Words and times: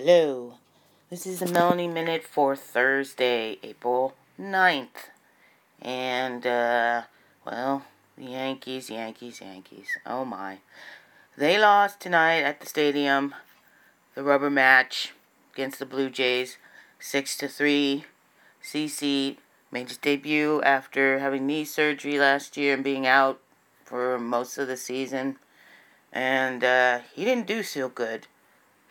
Hello. 0.00 0.54
This 1.10 1.26
is 1.26 1.40
the 1.40 1.46
Melanie 1.46 1.88
Minute 1.88 2.22
for 2.22 2.54
Thursday, 2.54 3.58
April 3.64 4.14
9th. 4.40 5.10
And, 5.82 6.46
uh, 6.46 7.02
well, 7.44 7.82
the 8.16 8.26
Yankees, 8.26 8.90
Yankees, 8.90 9.40
Yankees. 9.40 9.88
Oh 10.06 10.24
my. 10.24 10.58
They 11.36 11.58
lost 11.58 11.98
tonight 11.98 12.42
at 12.42 12.60
the 12.60 12.66
stadium, 12.66 13.34
the 14.14 14.22
rubber 14.22 14.50
match 14.50 15.14
against 15.52 15.80
the 15.80 15.84
Blue 15.84 16.10
Jays, 16.10 16.58
6 17.00 17.36
to 17.38 17.48
3. 17.48 18.04
CC 18.62 19.38
made 19.72 19.88
his 19.88 19.98
debut 19.98 20.62
after 20.62 21.18
having 21.18 21.44
knee 21.44 21.64
surgery 21.64 22.20
last 22.20 22.56
year 22.56 22.72
and 22.72 22.84
being 22.84 23.04
out 23.04 23.40
for 23.84 24.16
most 24.16 24.58
of 24.58 24.68
the 24.68 24.76
season. 24.76 25.38
And, 26.12 26.62
uh, 26.62 27.00
he 27.12 27.24
didn't 27.24 27.48
do 27.48 27.64
so 27.64 27.88
good. 27.88 28.28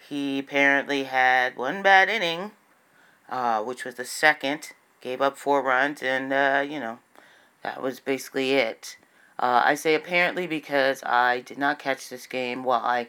He 0.08 0.39
apparently 0.39 1.04
had 1.04 1.58
one 1.58 1.82
bad 1.82 2.07
inning, 2.07 2.52
uh, 3.29 3.61
which 3.61 3.84
was 3.84 3.96
the 3.96 4.06
second, 4.06 4.71
gave 5.02 5.21
up 5.21 5.38
four 5.38 5.61
runs, 5.61 6.02
and, 6.02 6.32
uh, 6.32 6.64
you 6.68 6.79
know, 6.79 7.00
that 7.64 7.82
was 7.82 8.00
basically 8.00 8.54
it. 8.54 8.96
Uh, 9.38 9.62
I 9.65 9.75
say 9.75 9.96
apparently 9.96 10.48
because 10.48 11.04
I 11.04 11.42
did 11.42 11.57
not 11.57 11.78
catch 11.78 12.10
this 12.10 12.25
game. 12.25 12.64
Well, 12.64 12.79
I 12.79 13.07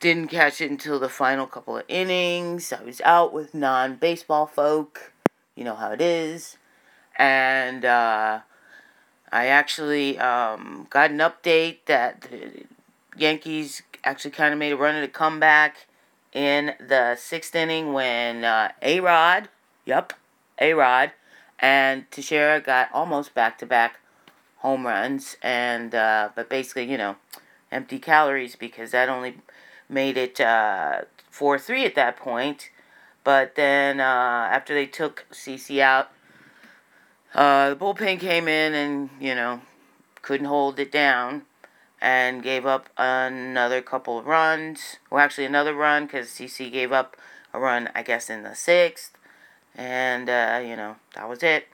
didn't 0.00 0.28
catch 0.28 0.60
it 0.60 0.70
until 0.70 0.98
the 0.98 1.10
final 1.10 1.46
couple 1.46 1.76
of 1.76 1.84
innings. 1.88 2.72
I 2.72 2.82
was 2.82 3.02
out 3.02 3.32
with 3.32 3.54
non 3.54 3.96
baseball 3.96 4.46
folk. 4.46 5.12
You 5.54 5.64
know 5.64 5.76
how 5.76 5.92
it 5.92 6.00
is. 6.00 6.56
And 7.16 7.84
uh, 7.84 8.40
I 9.30 9.46
actually 9.46 10.18
um, 10.18 10.86
got 10.90 11.10
an 11.10 11.18
update 11.18 11.78
that 11.86 12.22
the 12.22 12.64
Yankees 13.16 13.82
actually 14.02 14.32
kind 14.32 14.52
of 14.52 14.58
made 14.58 14.72
a 14.72 14.76
run 14.76 14.96
at 14.96 15.04
a 15.04 15.08
comeback 15.08 15.86
in 16.34 16.74
the 16.80 17.16
sixth 17.16 17.54
inning 17.54 17.92
when 17.92 18.44
uh, 18.44 18.72
A 18.82 19.00
Rod, 19.00 19.48
yep, 19.86 20.12
A 20.60 20.74
Rod, 20.74 21.12
and 21.60 22.10
Teixeira 22.10 22.60
got 22.60 22.90
almost 22.92 23.32
back 23.34 23.56
to 23.58 23.66
back 23.66 24.00
home 24.58 24.86
runs, 24.86 25.36
and 25.42 25.94
uh, 25.94 26.30
but 26.34 26.50
basically, 26.50 26.90
you 26.90 26.98
know, 26.98 27.16
empty 27.70 27.98
calories 27.98 28.56
because 28.56 28.90
that 28.90 29.08
only 29.08 29.38
made 29.88 30.16
it 30.16 30.40
uh, 30.40 31.02
4 31.30 31.58
3 31.58 31.84
at 31.84 31.94
that 31.94 32.16
point. 32.16 32.70
But 33.22 33.54
then 33.54 34.00
uh, 34.00 34.02
after 34.52 34.74
they 34.74 34.86
took 34.86 35.24
CC 35.32 35.80
out, 35.80 36.10
uh, 37.34 37.70
the 37.70 37.76
bullpen 37.76 38.20
came 38.20 38.48
in 38.48 38.74
and, 38.74 39.10
you 39.18 39.34
know, 39.34 39.62
couldn't 40.20 40.46
hold 40.46 40.78
it 40.78 40.92
down 40.92 41.42
and 42.04 42.42
gave 42.42 42.66
up 42.66 42.90
another 42.98 43.80
couple 43.80 44.18
of 44.18 44.26
runs. 44.26 44.96
Well, 45.10 45.24
actually, 45.24 45.46
another 45.46 45.72
run 45.72 46.04
because 46.04 46.28
CC 46.28 46.70
gave 46.70 46.92
up 46.92 47.16
a 47.54 47.58
run, 47.58 47.88
I 47.94 48.02
guess, 48.02 48.28
in 48.28 48.42
the 48.42 48.54
sixth. 48.54 49.16
And, 49.74 50.28
uh, 50.28 50.60
you 50.62 50.76
know, 50.76 50.96
that 51.14 51.26
was 51.26 51.42
it. 51.42 51.66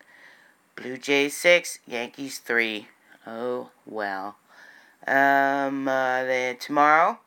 Blue 0.77 0.97
Jays 0.99 1.37
6, 1.37 1.81
Yankees 1.85 2.39
3. 2.39 2.87
Oh, 3.27 3.71
well. 3.85 4.37
Um, 5.05 5.89
uh, 5.89 6.23
then 6.23 6.59
tomorrow, 6.59 7.19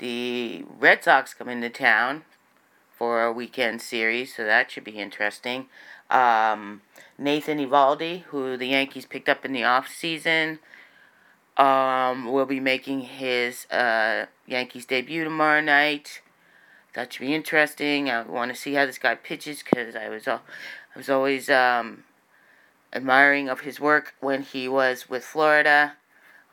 the 0.00 0.64
Red 0.80 1.04
Sox 1.04 1.32
come 1.32 1.48
into 1.48 1.70
town 1.70 2.24
for 2.98 3.22
a 3.22 3.32
weekend 3.32 3.80
series, 3.80 4.34
so 4.34 4.44
that 4.44 4.72
should 4.72 4.82
be 4.82 4.98
interesting. 4.98 5.66
Um, 6.10 6.82
Nathan 7.16 7.58
Eovaldi, 7.58 8.22
who 8.24 8.56
the 8.56 8.66
Yankees 8.66 9.06
picked 9.06 9.28
up 9.28 9.44
in 9.44 9.52
the 9.52 9.62
off 9.62 9.88
season, 9.88 10.58
um, 11.56 12.32
will 12.32 12.46
be 12.46 12.60
making 12.60 13.02
his 13.02 13.66
uh, 13.70 14.26
Yankees 14.46 14.86
debut 14.86 15.24
tomorrow 15.24 15.60
night. 15.60 16.20
That 16.94 17.12
should 17.12 17.20
be 17.20 17.34
interesting. 17.34 18.08
I 18.08 18.22
want 18.22 18.52
to 18.52 18.60
see 18.60 18.74
how 18.74 18.86
this 18.86 18.98
guy 18.98 19.14
pitches 19.14 19.62
because 19.62 19.96
I 19.96 20.08
was, 20.08 20.28
uh, 20.28 20.38
I 20.94 20.98
was 20.98 21.10
always 21.10 21.50
um, 21.50 22.04
admiring 22.92 23.48
of 23.48 23.60
his 23.60 23.80
work 23.80 24.14
when 24.20 24.42
he 24.42 24.68
was 24.68 25.08
with 25.08 25.24
Florida. 25.24 25.94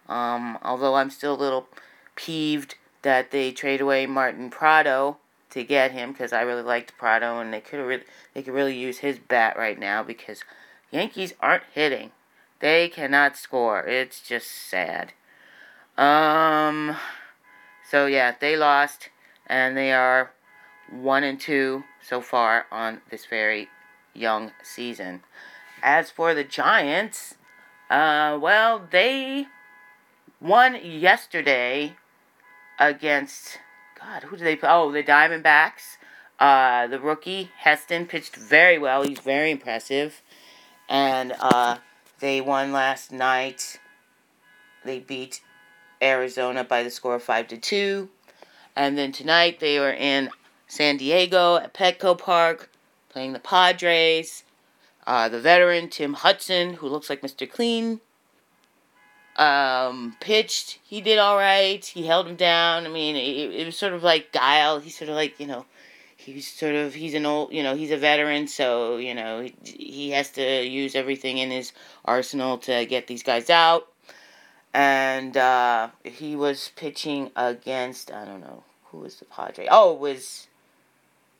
Um, 0.09 0.57
although 0.63 0.95
I'm 0.95 1.11
still 1.11 1.35
a 1.35 1.35
little 1.35 1.67
peeved 2.15 2.75
that 3.03 3.31
they 3.31 3.51
trade 3.51 3.81
away 3.81 4.05
Martin 4.05 4.49
Prado 4.49 5.17
to 5.51 5.63
get 5.63 5.91
him 5.91 6.11
because 6.11 6.33
I 6.33 6.41
really 6.41 6.63
liked 6.63 6.97
Prado 6.97 7.39
and 7.39 7.53
they 7.53 7.61
could 7.61 7.77
really 7.77 8.03
they 8.33 8.41
could 8.41 8.53
really 8.53 8.77
use 8.77 8.99
his 8.99 9.19
bat 9.19 9.57
right 9.57 9.79
now 9.79 10.03
because 10.03 10.43
Yankees 10.91 11.33
aren't 11.39 11.63
hitting. 11.73 12.11
They 12.61 12.89
cannot 12.89 13.37
score. 13.37 13.81
It's 13.81 14.21
just 14.21 14.49
sad. 14.49 15.13
Um, 15.97 16.95
so 17.89 18.05
yeah, 18.05 18.35
they 18.39 18.55
lost, 18.55 19.09
and 19.47 19.75
they 19.75 19.91
are 19.91 20.31
one 20.91 21.23
and 21.23 21.39
two 21.39 21.83
so 22.01 22.21
far 22.21 22.65
on 22.71 23.01
this 23.09 23.25
very 23.25 23.69
young 24.13 24.51
season. 24.63 25.23
As 25.81 26.11
for 26.11 26.33
the 26.35 26.43
Giants, 26.43 27.35
uh, 27.89 28.37
well, 28.39 28.87
they 28.91 29.47
won 30.39 30.77
yesterday 30.83 31.95
against 32.79 33.59
God. 33.99 34.23
Who 34.23 34.37
did 34.37 34.45
they? 34.45 34.55
Play? 34.55 34.69
Oh, 34.69 34.91
the 34.91 35.03
Diamondbacks. 35.03 35.97
Uh, 36.39 36.87
the 36.87 36.99
rookie 36.99 37.51
Heston 37.57 38.07
pitched 38.07 38.35
very 38.35 38.79
well. 38.79 39.03
He's 39.03 39.19
very 39.19 39.51
impressive, 39.51 40.21
and 40.89 41.33
uh, 41.39 41.77
they 42.21 42.39
won 42.39 42.71
last 42.71 43.11
night. 43.11 43.79
They 44.85 44.99
beat 44.99 45.41
Arizona 46.01 46.63
by 46.63 46.83
the 46.83 46.89
score 46.89 47.15
of 47.15 47.23
5 47.23 47.49
to 47.49 47.57
2. 47.57 48.09
And 48.75 48.97
then 48.97 49.11
tonight 49.11 49.59
they 49.59 49.77
are 49.77 49.91
in 49.91 50.29
San 50.67 50.97
Diego 50.97 51.57
at 51.57 51.73
Petco 51.73 52.17
Park 52.17 52.69
playing 53.09 53.33
the 53.33 53.39
Padres. 53.39 54.43
Uh, 55.05 55.27
the 55.27 55.39
veteran 55.39 55.89
Tim 55.89 56.13
Hudson, 56.13 56.75
who 56.75 56.87
looks 56.87 57.09
like 57.09 57.21
Mr. 57.21 57.49
Clean, 57.49 57.99
um, 59.35 60.15
pitched. 60.19 60.79
He 60.83 61.01
did 61.01 61.17
all 61.17 61.37
right. 61.37 61.83
He 61.83 62.05
held 62.05 62.27
him 62.27 62.35
down. 62.35 62.85
I 62.85 62.89
mean, 62.89 63.15
it, 63.15 63.61
it 63.61 63.65
was 63.65 63.77
sort 63.77 63.93
of 63.93 64.03
like 64.03 64.31
Guile. 64.31 64.79
He's 64.79 64.97
sort 64.97 65.09
of 65.09 65.15
like, 65.15 65.39
you 65.39 65.47
know, 65.47 65.65
he's 66.25 66.47
sort 66.47 66.75
of 66.75 66.93
he's 66.93 67.13
an 67.13 67.25
old 67.25 67.51
you 67.51 67.63
know 67.63 67.75
he's 67.75 67.91
a 67.91 67.97
veteran 67.97 68.47
so 68.47 68.97
you 68.97 69.13
know 69.13 69.41
he, 69.41 69.53
he 69.63 70.09
has 70.11 70.29
to 70.29 70.63
use 70.65 70.95
everything 70.95 71.37
in 71.37 71.49
his 71.49 71.73
arsenal 72.05 72.57
to 72.57 72.85
get 72.85 73.07
these 73.07 73.23
guys 73.23 73.49
out 73.49 73.87
and 74.73 75.35
uh, 75.35 75.89
he 76.03 76.35
was 76.35 76.71
pitching 76.75 77.31
against 77.35 78.11
i 78.11 78.23
don't 78.23 78.41
know 78.41 78.63
who 78.85 78.99
was 78.99 79.17
the 79.17 79.25
padre 79.25 79.67
oh 79.71 79.93
it 79.93 79.99
was 79.99 80.47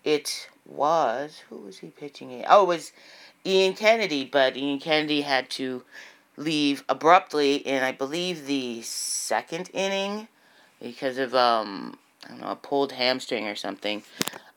it 0.03 0.49
was 0.65 1.43
who 1.49 1.57
was 1.57 1.79
he 1.79 1.87
pitching 1.87 2.31
in? 2.31 2.45
oh 2.49 2.63
it 2.63 2.67
was 2.67 2.91
ian 3.45 3.73
kennedy 3.73 4.25
but 4.25 4.57
ian 4.57 4.79
kennedy 4.79 5.21
had 5.21 5.49
to 5.49 5.83
leave 6.37 6.83
abruptly 6.89 7.55
in 7.55 7.83
i 7.83 7.91
believe 7.91 8.45
the 8.47 8.81
second 8.81 9.69
inning 9.73 10.27
because 10.81 11.17
of 11.17 11.35
um 11.35 11.97
I 12.23 12.29
don't 12.29 12.41
know, 12.41 12.51
a 12.51 12.55
pulled 12.55 12.91
hamstring 12.91 13.47
or 13.47 13.55
something. 13.55 14.03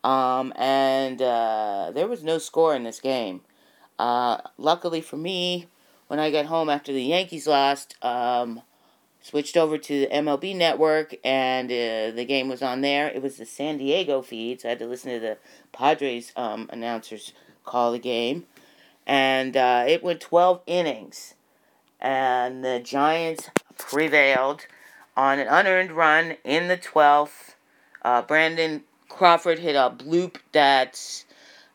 Um, 0.04 0.53
and 0.56 1.20
uh, 1.22 1.91
there 1.94 2.06
was 2.06 2.22
no 2.22 2.37
score 2.37 2.76
in 2.76 2.84
this 2.84 3.00
game. 3.00 3.41
Uh, 3.98 4.37
luckily 4.59 5.00
for 5.00 5.16
me, 5.16 5.66
when 6.09 6.20
I 6.20 6.31
got 6.31 6.47
home 6.47 6.69
after 6.69 6.92
the 6.92 7.03
Yankees 7.03 7.47
lost, 7.47 7.97
um, 8.04 8.60
switched 9.22 9.56
over 9.56 9.78
to 9.78 10.00
the 10.00 10.06
MLB 10.09 10.54
network 10.54 11.15
and 11.25 11.70
uh, 11.70 12.15
the 12.15 12.26
game 12.28 12.48
was 12.48 12.60
on 12.60 12.82
there. 12.82 13.09
It 13.09 13.22
was 13.22 13.38
the 13.38 13.47
San 13.47 13.78
Diego 13.78 14.20
feed, 14.20 14.60
so 14.60 14.69
I 14.69 14.70
had 14.70 14.78
to 14.81 14.87
listen 14.87 15.12
to 15.12 15.20
the 15.20 15.38
Padres 15.72 16.32
um, 16.36 16.69
announcers 16.71 17.32
call 17.65 17.91
the 17.91 17.98
game. 17.98 18.44
And 19.06 19.56
uh, 19.56 19.84
it 19.88 20.03
went 20.03 20.21
12 20.21 20.60
innings. 20.66 21.34
And 21.98 22.62
the 22.62 22.81
Giants 22.81 23.48
prevailed 23.78 24.66
on 25.16 25.38
an 25.38 25.48
unearned 25.48 25.92
run 25.92 26.36
in 26.44 26.69
the 26.69 26.76
12th. 26.76 27.54
Uh, 28.03 28.21
Brandon 28.21 28.84
Crawford 29.09 29.59
hit 29.59 29.76
a 29.76 29.91
bloop 29.91 30.36
that 30.53 31.24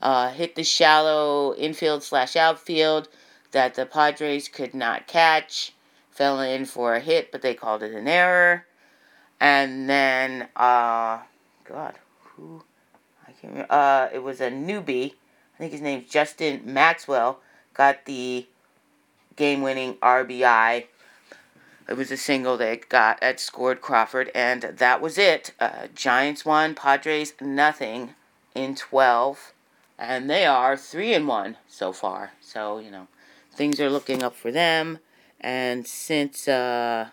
uh, 0.01 0.29
hit 0.29 0.55
the 0.55 0.63
shallow 0.63 1.55
infield 1.55 2.03
slash 2.03 2.35
outfield 2.35 3.09
that 3.51 3.75
the 3.75 3.85
Padres 3.85 4.47
could 4.47 4.73
not 4.73 5.07
catch. 5.07 5.73
Fell 6.11 6.41
in 6.41 6.65
for 6.65 6.95
a 6.95 6.99
hit, 6.99 7.31
but 7.31 7.41
they 7.41 7.53
called 7.53 7.81
it 7.81 7.93
an 7.93 8.07
error. 8.07 8.65
And 9.39 9.89
then, 9.89 10.49
uh, 10.55 11.19
God, 11.63 11.95
who? 12.23 12.63
I 13.25 13.31
can't 13.31 13.53
remember. 13.53 13.71
Uh, 13.71 14.09
it 14.13 14.21
was 14.21 14.41
a 14.41 14.51
newbie. 14.51 15.13
I 15.55 15.57
think 15.57 15.71
his 15.71 15.81
name's 15.81 16.09
Justin 16.09 16.61
Maxwell. 16.65 17.39
Got 17.73 18.05
the 18.05 18.45
game-winning 19.37 19.95
RBI 19.95 20.85
it 21.89 21.97
was 21.97 22.11
a 22.11 22.17
single 22.17 22.55
that 22.57 22.87
got 22.87 23.19
that 23.21 23.39
scored 23.39 23.81
Crawford, 23.81 24.29
and 24.35 24.61
that 24.61 25.01
was 25.01 25.17
it. 25.17 25.53
Uh, 25.59 25.87
Giants 25.95 26.45
won, 26.45 26.75
Padres 26.75 27.33
nothing 27.41 28.13
in 28.53 28.75
twelve, 28.75 29.53
and 29.97 30.29
they 30.29 30.45
are 30.45 30.77
three 30.77 31.13
and 31.13 31.27
one 31.27 31.57
so 31.67 31.91
far. 31.91 32.33
So 32.41 32.77
you 32.77 32.91
know, 32.91 33.07
things 33.51 33.79
are 33.79 33.89
looking 33.89 34.21
up 34.21 34.35
for 34.35 34.51
them. 34.51 34.99
And 35.41 35.87
since 35.87 36.47
uh, 36.47 37.09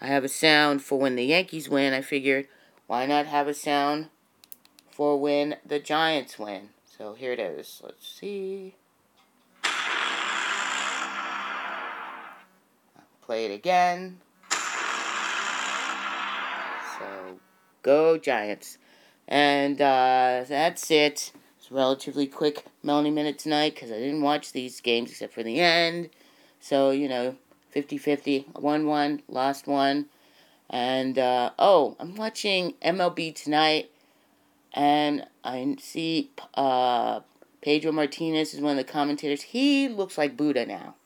I 0.00 0.06
have 0.06 0.24
a 0.24 0.28
sound 0.28 0.82
for 0.82 0.98
when 0.98 1.14
the 1.14 1.24
Yankees 1.24 1.68
win, 1.68 1.92
I 1.92 2.00
figured 2.00 2.48
why 2.88 3.06
not 3.06 3.26
have 3.26 3.46
a 3.46 3.54
sound 3.54 4.08
for 4.90 5.20
when 5.20 5.56
the 5.64 5.78
Giants 5.78 6.36
win. 6.36 6.70
So 6.84 7.14
here 7.14 7.32
it 7.32 7.38
is. 7.38 7.80
Let's 7.84 8.08
see. 8.08 8.74
Play 13.30 13.44
it 13.44 13.54
again. 13.54 14.18
So 16.98 17.38
go 17.80 18.18
Giants. 18.18 18.76
And 19.28 19.80
uh, 19.80 20.42
that's 20.48 20.90
it. 20.90 21.30
It's 21.56 21.70
relatively 21.70 22.26
quick 22.26 22.64
Melanie 22.82 23.12
Minute 23.12 23.38
tonight 23.38 23.76
because 23.76 23.92
I 23.92 24.00
didn't 24.00 24.22
watch 24.22 24.50
these 24.50 24.80
games 24.80 25.12
except 25.12 25.32
for 25.32 25.44
the 25.44 25.60
end. 25.60 26.10
So, 26.58 26.90
you 26.90 27.08
know, 27.08 27.36
50 27.68 27.98
50. 27.98 28.46
Won 28.56 28.88
one, 28.88 29.22
lost 29.28 29.68
one. 29.68 30.06
And, 30.68 31.16
uh, 31.16 31.50
oh, 31.56 31.94
I'm 32.00 32.16
watching 32.16 32.74
MLB 32.84 33.32
tonight. 33.32 33.92
And 34.72 35.24
I 35.44 35.76
see 35.78 36.32
uh, 36.54 37.20
Pedro 37.62 37.92
Martinez 37.92 38.54
is 38.54 38.60
one 38.60 38.72
of 38.72 38.84
the 38.84 38.92
commentators. 38.92 39.42
He 39.42 39.86
looks 39.86 40.18
like 40.18 40.36
Buddha 40.36 40.66
now. 40.66 40.96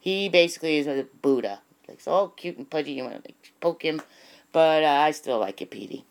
He 0.00 0.28
basically 0.28 0.78
is 0.78 0.86
a 0.86 1.06
Buddha. 1.22 1.60
Looks 1.88 2.08
all 2.08 2.28
cute 2.28 2.56
and 2.56 2.68
pudgy. 2.68 2.92
You 2.92 3.04
want 3.04 3.16
to 3.16 3.28
like, 3.28 3.52
poke 3.60 3.82
him. 3.82 4.02
But 4.52 4.82
uh, 4.82 4.86
I 4.86 5.10
still 5.12 5.38
like 5.38 5.60
it, 5.60 5.70
Petey. 5.70 6.04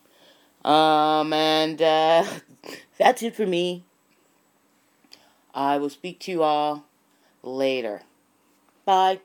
Um, 0.63 1.33
and 1.33 1.81
uh, 1.81 2.25
that's 2.97 3.23
it 3.23 3.35
for 3.35 3.45
me. 3.45 3.83
I 5.53 5.77
will 5.77 5.89
speak 5.89 6.19
to 6.21 6.31
you 6.31 6.43
all 6.43 6.85
later. 7.43 8.03
Bye. 8.85 9.19